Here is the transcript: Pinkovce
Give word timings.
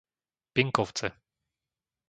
Pinkovce 0.55 1.07